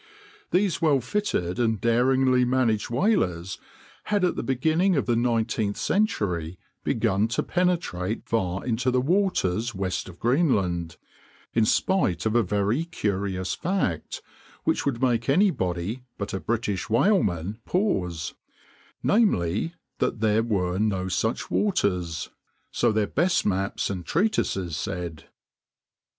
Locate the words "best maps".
23.05-23.91